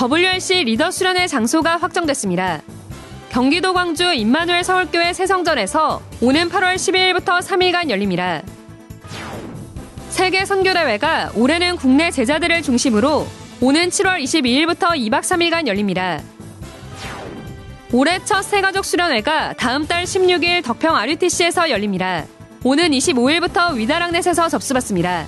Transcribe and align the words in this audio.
WRC 0.00 0.62
리더 0.62 0.92
수련회 0.92 1.26
장소가 1.26 1.76
확정됐습니다. 1.78 2.62
경기도 3.30 3.72
광주 3.72 4.14
임마누엘 4.14 4.62
서울교회 4.62 5.12
새성전에서 5.12 6.00
오는 6.20 6.48
8월 6.48 6.76
12일부터 6.76 7.42
3일간 7.42 7.90
열립니다. 7.90 8.42
세계 10.10 10.44
선교대회가 10.44 11.32
올해는 11.34 11.74
국내 11.74 12.12
제자들을 12.12 12.62
중심으로 12.62 13.26
오는 13.60 13.88
7월 13.88 14.22
22일부터 14.22 14.90
2박 14.90 15.22
3일간 15.22 15.66
열립니다. 15.66 16.20
올해 17.90 18.20
첫 18.24 18.42
새가족 18.42 18.84
수련회가 18.84 19.54
다음 19.54 19.88
달 19.88 20.04
16일 20.04 20.62
덕평 20.62 20.94
RUTC에서 20.94 21.70
열립니다. 21.70 22.24
오는 22.62 22.88
25일부터 22.90 23.74
위다랑넷에서 23.74 24.48
접수받습니다. 24.48 25.26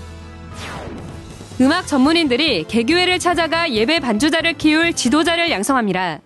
음악 1.60 1.86
전문인들이 1.86 2.64
개교회를 2.64 3.18
찾아가 3.18 3.70
예배 3.70 4.00
반주자를 4.00 4.54
키울 4.54 4.94
지도자를 4.94 5.50
양성합니다. 5.50 6.20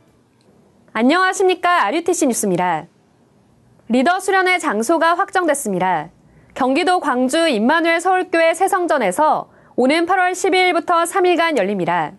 안녕하십니까. 0.93 1.87
RUTC 1.87 2.29
뉴스입니다. 2.29 2.87
리더 3.89 4.21
수련회 4.21 4.59
장소가 4.61 5.15
확정됐습니다. 5.15 6.11
경기도 6.55 7.01
광주 7.01 7.49
임마누엘 7.49 8.01
서울교회 8.01 8.55
새성전에서 8.55 9.51
오는 9.75 10.07
8월 10.07 10.31
12일부터 10.31 11.05
3일간 11.05 11.57
열립니다. 11.57 12.13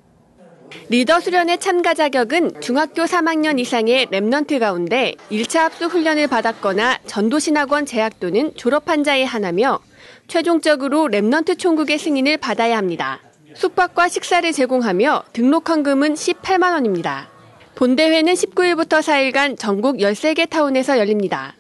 리더 0.90 1.22
수련회 1.22 1.56
참가 1.56 1.94
자격은 1.94 2.60
중학교 2.60 3.04
3학년 3.04 3.62
이상의 3.62 4.08
Remnant 4.08 4.60
가운데 4.60 5.16
1차 5.32 5.60
합숙 5.60 5.94
훈련을 5.94 6.28
받았거나 6.28 6.98
전도신학원 7.06 7.86
재학 7.86 8.20
또는 8.20 8.52
졸업한 8.58 9.06
자에 9.06 9.26
한하며 9.26 9.80
최종적으로 10.28 11.08
Remnant 11.08 11.58
총국의 11.58 11.98
승인을 11.98 12.38
받아야 12.38 12.78
합니다. 12.78 13.20
숙박과 13.54 14.10
식사를 14.10 14.52
제공하며 14.52 15.26
등록 15.34 15.70
헌금은 15.70 16.14
18만 16.14 16.74
원입니다. 16.74 17.30
본대회는 17.76 18.34
19일부터 18.34 19.00
4일간 19.00 19.58
전국 19.58 19.98
13개 19.98 20.50
타운에서 20.50 20.98
열립니다. 20.98 21.56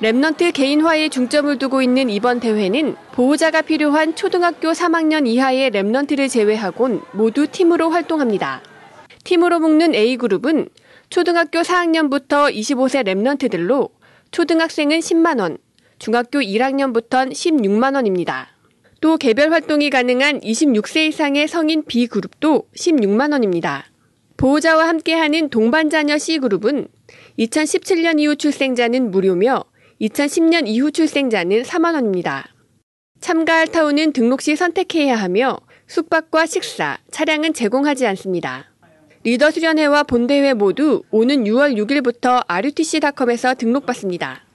Remnant 0.00 0.52
개인화에 0.52 1.10
중점을 1.10 1.58
두고 1.58 1.82
있는 1.82 2.08
이번 2.08 2.40
대회는 2.40 2.96
보호자가 3.12 3.62
필요한 3.62 4.14
초등학교 4.14 4.72
3학년 4.72 5.26
이하의 5.26 5.70
Remnant를 5.70 6.30
제외하곤 6.30 7.02
모두 7.12 7.46
팀으로 7.46 7.90
활동합니다. 7.90 8.62
팀으로 9.24 9.60
묶는 9.60 9.94
A그룹은 9.94 10.70
초등학교 11.10 11.60
4학년부터 11.60 12.54
25세 12.54 13.04
Remnant들로 13.04 13.90
초등학생은 14.30 15.00
10만원, 15.00 15.58
중학교 16.00 16.40
1학년부터는 16.40 17.32
16만 17.32 17.94
원입니다. 17.94 18.48
또 19.02 19.18
개별 19.18 19.52
활동이 19.52 19.90
가능한 19.90 20.40
26세 20.40 21.08
이상의 21.08 21.46
성인 21.46 21.84
B그룹도 21.84 22.68
16만 22.74 23.32
원입니다. 23.32 23.84
보호자와 24.38 24.88
함께하는 24.88 25.50
동반자녀 25.50 26.16
C그룹은 26.16 26.88
2017년 27.38 28.18
이후 28.18 28.34
출생자는 28.34 29.10
무료며 29.10 29.64
2010년 30.00 30.66
이후 30.66 30.90
출생자는 30.90 31.62
4만 31.64 31.92
원입니다. 31.92 32.48
참가할 33.20 33.68
타운은 33.68 34.14
등록 34.14 34.40
시 34.40 34.56
선택해야 34.56 35.16
하며 35.16 35.58
숙박과 35.86 36.46
식사, 36.46 36.96
차량은 37.10 37.52
제공하지 37.52 38.06
않습니다. 38.06 38.70
리더 39.22 39.50
수련회와 39.50 40.04
본대회 40.04 40.54
모두 40.54 41.02
오는 41.10 41.44
6월 41.44 41.76
6일부터 41.76 42.42
RUTC.com에서 42.48 43.54
등록받습니다. 43.56 44.49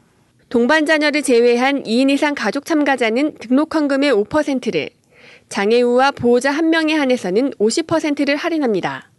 동반 0.50 0.86
자녀를 0.86 1.24
제외한 1.24 1.84
2인 1.84 2.12
이상 2.12 2.36
가족 2.36 2.66
참가자는 2.66 3.36
등록 3.40 3.74
헌금의 3.74 4.14
5%를, 4.14 4.90
장애우와 5.50 6.12
보호자 6.12 6.52
1명에 6.52 6.94
한해서는 6.94 7.52
50%를 7.52 8.36
할인합니다. 8.36 9.12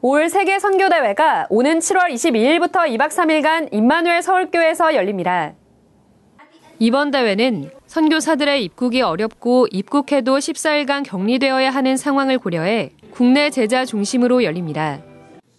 올 0.00 0.28
세계 0.28 0.58
선교대회가 0.58 1.46
오는 1.50 1.78
7월 1.78 2.12
22일부터 2.12 2.86
2박 2.88 3.08
3일간 3.08 3.72
임마누엘 3.72 4.22
서울교회에서 4.22 4.94
열립니다. 4.94 5.54
이번 6.80 7.12
대회는 7.12 7.70
선교사들의 7.86 8.64
입국이 8.64 9.00
어렵고 9.00 9.68
입국해도 9.70 10.36
14일간 10.38 11.04
격리되어야 11.04 11.70
하는 11.70 11.96
상황을 11.96 12.38
고려해 12.38 12.90
국내 13.12 13.48
제자 13.50 13.84
중심으로 13.84 14.42
열립니다. 14.42 15.00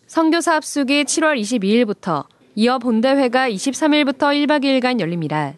선교사 0.05 0.55
합숙이 0.55 1.05
7월 1.05 1.39
22일부터 1.39 2.25
이어 2.55 2.79
본대회가 2.79 3.49
23일부터 3.49 4.33
1박 4.33 4.63
2일간 4.63 5.01
열립니다. 5.01 5.53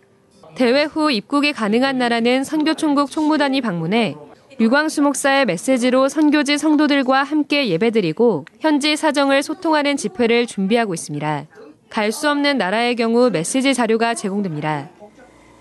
대회 0.56 0.84
후 0.84 1.12
입국이 1.12 1.54
가능한 1.54 2.00
나라는 2.00 2.44
선교총국 2.44 3.12
총무단이 3.12 3.62
방문해 3.62 4.16
유광수 4.60 5.04
목사의 5.04 5.46
메시지로 5.46 6.10
선교지 6.10 6.58
성도들과 6.58 7.22
함께 7.22 7.70
예배드리고 7.70 8.46
현지 8.60 8.96
사정을 8.96 9.44
소통하는 9.44 9.96
집회를 9.96 10.48
준비하고 10.48 10.96
있습니다. 10.96 11.46
갈 11.90 12.12
수 12.12 12.30
없는 12.30 12.58
나라의 12.58 12.96
경우 12.96 13.30
메시지 13.30 13.76
자료가 13.76 14.16
제공됩니다. 14.16 14.90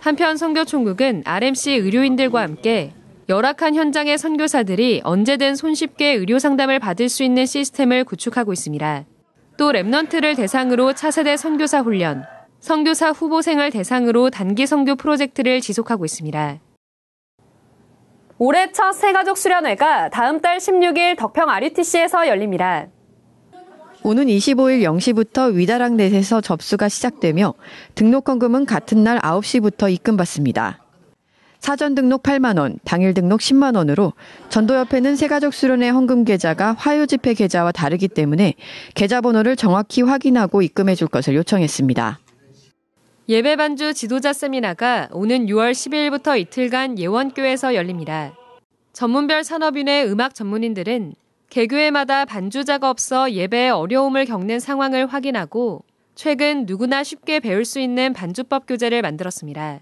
한편 0.01 0.39
선교총국은 0.39 1.23
RMC 1.27 1.73
의료인들과 1.73 2.41
함께 2.41 2.93
열악한 3.29 3.75
현장의 3.75 4.17
선교사들이 4.17 5.03
언제든 5.05 5.57
손쉽게 5.57 6.13
의료 6.13 6.39
상담을 6.39 6.79
받을 6.79 7.09
수 7.11 7.23
있는 7.23 7.45
시스템을 7.45 8.05
구축하고 8.05 8.53
있습니다. 8.55 9.05
또 9.57 9.73
Remnant를 9.73 10.37
대상으로 10.37 10.93
차세대 10.93 11.37
선교사 11.37 11.81
훈련, 11.81 12.25
선교사 12.61 13.11
후보생을 13.11 13.71
대상으로 13.71 14.29
단기 14.31 14.67
선교 14.67 14.97
프로젝트를 14.97 15.61
지속하고 15.61 16.05
있습니다. 16.05 16.61
올해 18.39 18.71
첫 18.73 18.93
새가족 18.93 19.39
수련회가 19.39 20.11
다음 20.11 20.41
달 20.41 20.59
16일 20.59 21.17
덕평 21.17 21.49
RUTC에서 21.49 22.29
열립니다. 22.29 22.87
오는 24.03 24.27
25일 24.27 24.83
0시부터 24.83 25.55
위다락 25.55 25.97
넷에서 25.97 26.41
접수가 26.43 26.89
시작되며 26.89 27.55
등록 27.95 28.29
헌금은 28.29 28.67
같은 28.67 29.03
날 29.03 29.19
9시부터 29.21 29.91
입금받습니다. 29.91 30.86
사전 31.59 31.95
등록 31.95 32.23
8만 32.23 32.59
원, 32.59 32.79
당일 32.85 33.15
등록 33.15 33.41
10만 33.41 33.77
원으로 33.77 34.13
전도협회는 34.51 35.17
새가족 35.17 35.55
수련회 35.55 35.89
헌금 35.89 36.25
계좌가 36.25 36.75
화요 36.79 37.07
집회 37.07 37.35
계좌와 37.35 37.73
다르기 37.73 38.09
때문에 38.09 38.55
계좌 38.95 39.21
번호를 39.21 39.57
정확히 39.57 40.03
확인하고 40.03 40.63
입금해 40.63 40.95
줄 40.95 41.09
것을 41.09 41.35
요청했습니다. 41.35 42.21
예배 43.29 43.57
반주 43.57 43.93
지도자 43.95 44.33
세미나가 44.33 45.09
오는 45.11 45.47
6월 45.47 45.73
10일부터 45.73 46.39
이틀간 46.39 46.99
예원교에서 46.99 47.75
열립니다. 47.75 48.33
전문별 48.93 49.43
산업인의 49.43 50.07
음악 50.07 50.35
전문인들은 50.35 51.15
개교회마다 51.51 52.25
반주자가 52.25 52.89
없어 52.89 53.31
예배에 53.31 53.71
어려움을 53.71 54.27
겪는 54.27 54.61
상황을 54.61 55.07
확인하고 55.07 55.83
최근 56.15 56.67
누구나 56.67 57.03
쉽게 57.03 57.41
배울 57.41 57.65
수 57.65 57.81
있는 57.81 58.13
반주법 58.13 58.67
교재를 58.67 59.03
만들었습니다. 59.03 59.81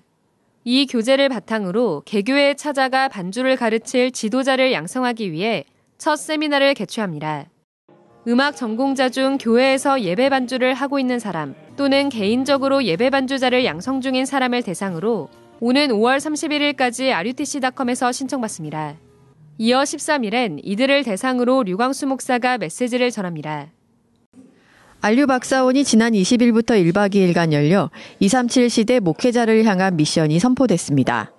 이 0.66 0.86
교재를 0.86 1.28
바탕으로 1.28 2.02
개교회에 2.06 2.54
찾아가 2.54 3.08
반주를 3.08 3.56
가르칠 3.56 4.10
지도자를 4.10 4.72
양성하기 4.72 5.30
위해 5.30 5.64
첫 5.98 6.16
세미나를 6.16 6.72
개최합니다. 6.72 7.50
음악 8.26 8.56
전공자 8.56 9.10
중 9.10 9.36
교회에서 9.36 10.00
예배 10.00 10.30
반주를 10.30 10.72
하고 10.72 10.98
있는 10.98 11.18
사람 11.18 11.54
또는 11.76 12.08
개인적으로 12.08 12.82
예배 12.82 13.10
반주자를 13.10 13.66
양성 13.66 14.00
중인 14.00 14.24
사람을 14.24 14.62
대상으로 14.62 15.28
오는 15.60 15.88
5월 15.88 16.16
31일까지 16.16 17.12
RUTC.com에서 17.12 18.10
신청받습니다. 18.10 18.96
이어 19.58 19.82
13일엔 19.82 20.60
이들을 20.62 21.04
대상으로 21.04 21.62
류광수 21.64 22.06
목사가 22.06 22.56
메시지를 22.56 23.10
전합니다. 23.10 23.73
안류 25.04 25.26
박사원이 25.26 25.84
지난 25.84 26.14
20일부터 26.14 26.70
1박 26.82 27.12
2일간 27.12 27.52
열려 27.52 27.90
237 28.20 28.70
시대 28.70 29.00
목회자를 29.00 29.66
향한 29.66 29.98
미션이 29.98 30.40
선포됐습니다. 30.40 31.30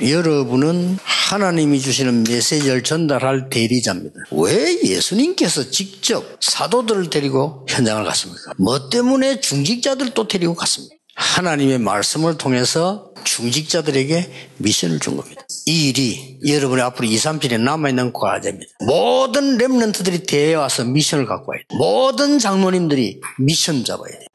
여러분은 0.00 0.98
하나님이 1.00 1.78
주시는 1.78 2.24
메시지를 2.24 2.82
전달할 2.82 3.50
대리자입니다. 3.50 4.16
왜 4.32 4.82
예수님께서 4.82 5.70
직접 5.70 6.24
사도들을 6.40 7.08
데리고 7.08 7.64
현장을 7.68 8.02
갔습니까? 8.02 8.52
뭐 8.58 8.88
때문에 8.88 9.38
중직자들도 9.38 10.26
데리고 10.26 10.56
갔습니까? 10.56 10.96
하나님의 11.14 11.78
말씀을 11.78 12.38
통해서 12.38 13.10
중직자들에게 13.24 14.30
미션을 14.58 15.00
준 15.00 15.16
겁니다. 15.16 15.42
이 15.66 15.88
일이 15.88 16.38
여러분의 16.46 16.84
앞으로 16.84 17.06
2, 17.06 17.16
3일에 17.16 17.60
남아있는 17.60 18.12
과제입니다. 18.12 18.72
모든 18.86 19.56
Remnant들이 19.58 20.26
대회 20.28 20.54
와서 20.54 20.84
미션을 20.84 21.26
갖고 21.26 21.52
와야 21.52 21.60
돼요. 21.68 21.78
모든 21.78 22.38
장로님들이 22.38 23.20
미션 23.38 23.84
잡아야 23.84 24.10
돼요. 24.10 24.26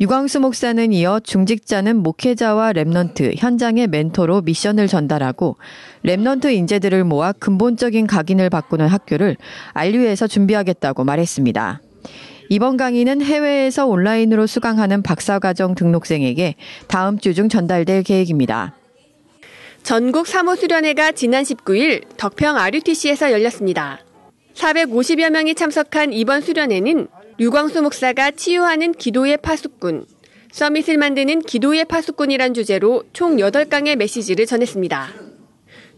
류광수 0.00 0.38
목사는 0.38 0.92
이어 0.92 1.18
중직자는 1.18 1.96
목회자와 1.96 2.72
Remnant, 2.72 3.34
현장의 3.36 3.88
멘토로 3.88 4.42
미션을 4.42 4.86
전달하고 4.86 5.56
Remnant 6.04 6.52
인재들을 6.52 7.02
모아 7.02 7.32
근본적인 7.32 8.06
각인을 8.06 8.48
바꾸는 8.48 8.86
학교를 8.86 9.36
RU에서 9.72 10.28
준비하겠다고 10.28 11.02
말했습니다. 11.02 11.80
이번 12.48 12.76
강의는 12.76 13.20
해외에서 13.20 13.86
온라인으로 13.86 14.46
수강하는 14.46 15.02
박사과정 15.02 15.74
등록생에게 15.74 16.54
다음 16.86 17.18
주 17.18 17.34
중 17.34 17.48
전달될 17.48 18.02
계획입니다. 18.04 18.74
전국 19.82 20.26
사모수련회가 20.26 21.12
지난 21.12 21.44
19일 21.44 22.02
덕평 22.16 22.56
RUTC에서 22.56 23.32
열렸습니다. 23.32 24.00
450여 24.54 25.30
명이 25.30 25.54
참석한 25.54 26.12
이번 26.12 26.40
수련회는 26.40 27.06
류광수 27.38 27.82
목사가 27.82 28.30
치유하는 28.32 28.92
기도의 28.92 29.36
파수꾼, 29.36 30.06
summit을 30.50 30.96
만드는 30.96 31.42
기도의 31.42 31.84
파수꾼이란 31.84 32.54
주제로 32.54 33.04
총 33.12 33.36
8강의 33.36 33.94
메시지를 33.96 34.46
전했습니다. 34.46 35.08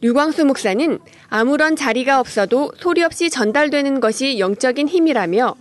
류광수 0.02 0.44
목사는 0.44 0.98
아무런 1.28 1.76
자리가 1.76 2.20
없어도 2.20 2.72
소리 2.76 3.02
없이 3.02 3.30
전달되는 3.30 4.00
것이 4.00 4.38
영적인 4.38 4.88
힘이라며 4.88 5.54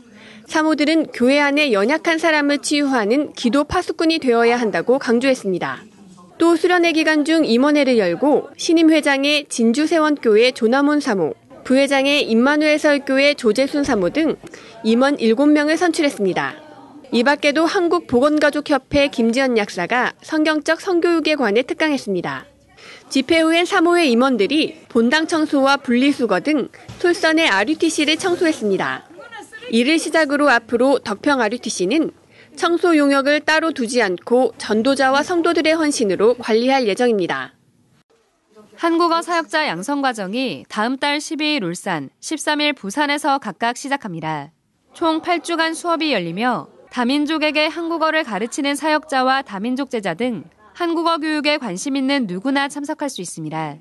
사모들은 0.50 1.12
교회 1.14 1.40
안에 1.40 1.72
연약한 1.72 2.18
사람을 2.18 2.58
치유하는 2.58 3.34
기도 3.34 3.66
파수꾼이 3.66 4.18
되어야 4.18 4.60
한다고 4.60 4.98
강조했습니다. 4.98 5.84
또 6.40 6.56
수련회 6.56 6.92
기간 6.94 7.24
중 7.24 7.46
임원회를 7.46 8.00
열고 8.00 8.50
신임 8.58 8.90
회장의 8.90 9.46
진주세원교회 9.48 10.54
조남원 10.54 11.02
사모, 11.02 11.36
부회장의 11.66 12.24
임마누엘 12.24 12.80
설교회 12.80 13.36
조재순 13.36 13.84
사모 13.84 14.10
등 14.10 14.38
임원 14.84 15.18
7명을 15.18 15.78
선출했습니다. 15.78 16.56
이 17.12 17.24
밖에도 17.24 17.68
한국보건가족협회 17.68 19.10
김지연 19.10 19.56
약사가 19.56 20.14
성경적 20.24 20.82
성교육에 20.82 21.36
관해 21.36 21.62
특강했습니다. 21.62 22.46
집회 23.10 23.40
후엔 23.40 23.66
사모회 23.66 24.08
임원들이 24.08 24.80
본당 24.90 25.28
청소와 25.28 25.78
분리수거 25.78 26.40
등 26.40 26.70
솔선의 26.98 27.50
RUTC를 27.50 28.18
청소했습니다. 28.18 29.09
이를 29.72 30.00
시작으로 30.00 30.50
앞으로 30.50 31.00
덕평 31.00 31.42
RUTC는 31.42 32.12
청소 32.56 32.98
용역을 32.98 33.42
따로 33.42 33.72
두지 33.72 34.02
않고 34.02 34.54
전도자와 34.58 35.24
성도들의 35.24 35.74
헌신으로 35.74 36.36
관리할 36.36 36.88
예정입니다. 36.88 37.54
한국어 38.76 39.22
사역자 39.22 39.68
양성 39.68 40.02
과정이 40.02 40.66
다음 40.70 40.98
달 40.98 41.18
12일 41.18 41.64
울산, 41.64 42.10
13일 42.22 42.76
부산에서 42.76 43.38
각각 43.38 43.78
시작합니다. 43.78 44.52
총 44.94 45.22
8주간 45.22 45.74
수업이 45.74 46.14
열리며 46.14 46.68
다민족에게 46.90 47.68
한국어를 47.68 48.24
가르치는 48.24 48.76
사역자와 48.76 49.44
다민족 49.44 49.90
제자 49.90 50.14
등 50.14 50.44
한국어 50.74 51.18
교육에 51.18 51.58
관심 51.58 51.96
있는 51.96 52.26
누구나 52.26 52.68
참석할 52.68 53.10
수 53.10 53.22
있습니다. 53.22 53.78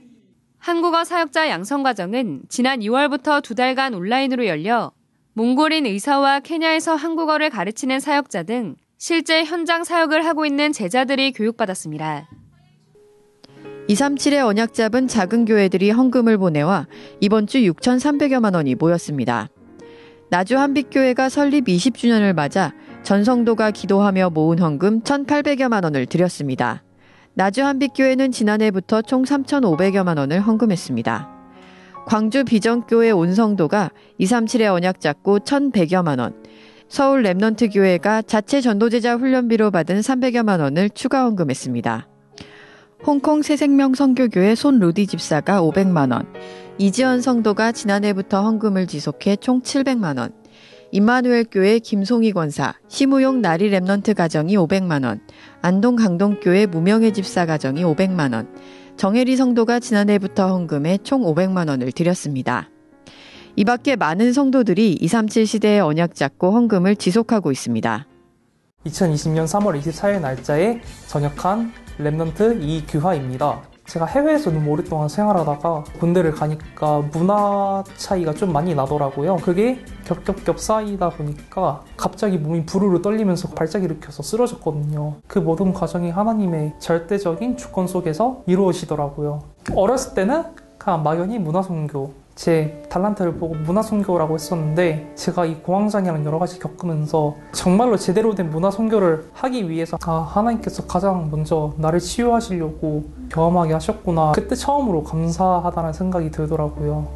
한국어 0.59 1.05
사역자 1.05 1.49
양성 1.49 1.83
과정은 1.83 2.43
지난 2.49 2.81
2월부터 2.81 3.43
두 3.43 3.55
달간 3.55 3.95
온라인으로 3.95 4.47
열려 4.47 4.93
몽골인 5.39 5.87
의사와 5.87 6.41
케냐에서 6.41 6.97
한국어를 6.97 7.49
가르치는 7.49 8.01
사역자 8.01 8.43
등 8.43 8.75
실제 8.97 9.45
현장 9.45 9.85
사역을 9.85 10.27
하고 10.27 10.45
있는 10.45 10.73
제자들이 10.73 11.31
교육받았습니다. 11.31 12.29
237의 13.89 14.45
언약 14.45 14.75
잡은 14.75 15.07
작은 15.07 15.45
교회들이 15.45 15.93
헌금을 15.93 16.39
보내와 16.39 16.89
이번 17.21 17.47
주 17.47 17.59
6,300여만 17.59 18.57
원이 18.57 18.75
모였습니다. 18.75 19.49
나주 20.29 20.59
한빛교회가 20.59 21.29
설립 21.29 21.67
20주년을 21.67 22.35
맞아 22.35 22.73
전성도가 23.05 23.71
기도하며 23.71 24.31
모은 24.31 24.59
헌금 24.59 25.03
1,800여만 25.03 25.85
원을 25.85 26.07
드렸습니다. 26.07 26.83
나주 27.35 27.63
한빛교회는 27.63 28.33
지난해부터 28.33 29.03
총 29.03 29.23
3,500여만 29.23 30.19
원을 30.19 30.41
헌금했습니다. 30.41 31.38
광주 32.09 32.43
비전교회 32.43 33.11
온성도가 33.11 33.91
237의 34.19 34.73
언약 34.73 34.99
잡고 34.99 35.41
1,100여만 35.41 36.19
원, 36.19 36.43
서울 36.89 37.23
Remnant 37.23 37.75
교회가 37.75 38.23
자체 38.23 38.63
전도제자 38.63 39.17
훈련비로 39.17 39.71
받은 39.71 40.01
300여만 40.01 40.59
원을 40.59 40.89
추가 40.89 41.25
헌금했습니다. 41.25 42.09
홍콩 43.05 43.43
새생명 43.43 43.93
선교교회 43.93 44.55
손 44.55 44.79
루디 44.79 45.07
집사가 45.07 45.61
500만 45.61 46.15
원, 46.15 46.25
이지연 46.79 47.21
성도가 47.21 47.73
지난해부터 47.73 48.43
헌금을 48.43 48.87
지속해 48.87 49.37
총 49.37 49.61
700만 49.61 50.19
원, 50.19 50.31
임마누엘 50.93 51.45
교회 51.51 51.79
김송희 51.79 52.33
권사, 52.33 52.73
심우용 52.89 53.43
나리 53.43 53.71
Remnant 53.71 54.15
가정이 54.15 54.57
500만 54.57 55.05
원, 55.05 55.21
안동 55.61 55.97
강동교회 55.97 56.65
무명의 56.65 57.13
집사 57.13 57.45
가정이 57.45 57.83
500만 57.85 58.33
원, 58.33 58.49
정혜리 58.99 59.37
성도가 59.37 59.79
지난해부터 59.79 60.49
헌금해 60.49 60.99
총 61.05 61.23
500만 61.23 61.69
원을 61.69 61.93
드렸습니다. 61.93 62.69
이 63.55 63.65
밖에 63.65 63.95
많은 63.95 64.33
성도들이 64.33 64.95
237 64.95 65.47
시대의 65.47 65.81
언약 65.81 66.17
잡고 66.17 66.51
헌금을 66.51 66.97
지속하고 66.97 67.53
있습니다. 67.53 68.07
2020년 68.87 69.45
3월 69.45 69.81
24일 69.81 70.21
날짜에 70.21 70.81
전역한 71.07 71.73
Remnant 71.99 72.61
이규화입니다. 72.61 73.63
제가 73.89 74.05
해외에서 74.05 74.51
너무 74.51 74.71
오랫동안 74.71 75.09
생활하다가 75.09 75.85
군대를 75.99 76.33
가니까 76.33 77.03
문화 77.11 77.83
차이가 77.97 78.35
좀 78.35 78.53
많이 78.53 78.75
나더라고요. 78.75 79.37
그게 79.37 79.83
겹겹겹 80.05 80.61
쌓이다 80.61 81.09
보니까 81.09 81.83
갑자기 81.97 82.37
몸이 82.37 82.67
부르르 82.67 83.01
떨리면서 83.01 83.49
발작 83.49 83.85
일으켜서 83.85 84.23
쓰러졌거든요. 84.23 85.15
그 85.27 85.39
모든 85.39 85.73
과정이 85.73 86.11
하나님의 86.11 86.75
절대적인 86.79 87.57
주권 87.57 87.87
속에서 87.87 88.43
이루어지더라고요. 88.47 89.41
어렸을 89.75 90.15
때는 90.15 90.45
그냥 90.77 91.03
막연히 91.03 91.39
문화선교 91.39 92.13
제 92.39 92.81
달란트를 92.89 93.35
보고 93.35 93.57
문화선교라고 93.57 94.37
했었는데 94.37 95.11
제가 95.17 95.45
이 95.45 95.57
공황장애랑 95.57 96.25
여러 96.25 96.39
가지 96.39 96.61
겪으면서 96.61 97.35
정말로 97.51 97.97
제대로 97.97 98.33
된 98.37 98.49
문화선교를 98.51 99.31
하기 99.33 99.69
위해서 99.69 99.99
아 100.07 100.21
하나님께서 100.21 100.87
가장 100.87 101.33
먼저 101.33 101.75
나를 101.79 101.99
치유하시려고 101.99 103.11
경험하게 103.33 103.73
하셨구나. 103.73 104.33
그때 104.37 104.55
처음으로 104.55 105.03
감사하다는 105.03 105.93
생각이 105.93 106.31
들더라고요. 106.31 107.09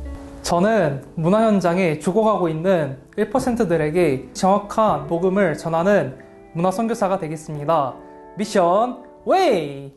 저는 0.42 1.04
문화 1.14 1.46
현장에 1.46 2.00
죽어가고 2.00 2.48
있는 2.48 2.98
1%들에게 3.16 4.28
정확한 4.32 5.06
복음을 5.06 5.56
전하는 5.56 6.18
문화선교사가 6.54 7.20
되겠습니다. 7.20 7.94
Mission 8.38 9.04
Way! 9.24 9.92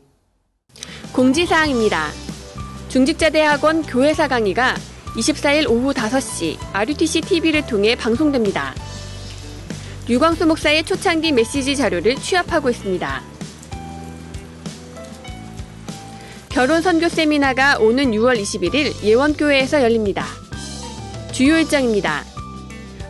공지사항입니다. 1.12 2.04
중직자대학원 2.88 3.82
교회사 3.82 4.28
강의가 4.28 4.74
24일 5.16 5.68
오후 5.70 5.92
5시 5.92 6.58
RUTC 6.72 7.22
TV를 7.22 7.66
통해 7.66 7.94
방송됩니다. 7.96 8.74
류광수 10.08 10.46
목사의 10.46 10.84
초창기 10.84 11.32
메시지 11.32 11.74
자료를 11.74 12.16
취합하고 12.16 12.70
있습니다. 12.70 13.22
결혼 16.48 16.80
선교 16.80 17.08
세미나가 17.08 17.78
오는 17.78 18.12
6월 18.12 18.40
21일 18.40 19.02
예원교회에서 19.02 19.82
열립니다. 19.82 20.24
주요 21.32 21.58
일정입니다. 21.58 22.24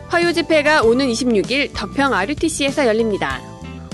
화요 0.09 0.33
집회가 0.33 0.83
오는 0.83 1.07
26일 1.09 1.73
덕평 1.75 2.14
RUTC에서 2.14 2.87
열립니다. 2.87 3.40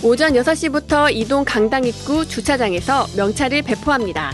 오전 0.02 0.34
6시부터 0.34 1.12
이동 1.12 1.44
강당 1.44 1.84
입구 1.84 2.26
주차장에서 2.26 3.06
명찰을 3.16 3.62
배포합니다. 3.62 4.32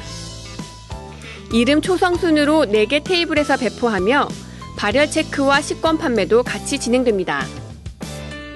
이름 1.52 1.80
초성 1.80 2.16
순으로 2.16 2.66
4개 2.66 3.02
테이블에서 3.02 3.56
배포하며 3.56 4.28
발열 4.76 5.10
체크와 5.10 5.60
식권 5.60 5.98
판매도 5.98 6.42
같이 6.42 6.78
진행됩니다. 6.78 7.44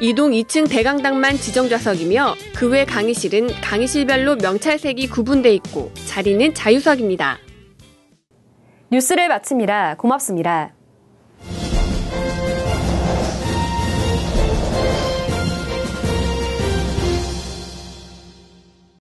이동 0.00 0.32
2층 0.32 0.68
대강당만 0.68 1.36
지정 1.36 1.68
좌석이며 1.68 2.34
그 2.56 2.68
외 2.68 2.84
강의실은 2.84 3.48
강의실별로 3.60 4.36
명찰색이 4.36 5.08
구분돼 5.08 5.54
있고 5.54 5.92
자리는 6.06 6.52
자유석입니다. 6.54 7.38
뉴스를 8.90 9.28
마칩니다. 9.28 9.96
고맙습니다. 9.96 10.74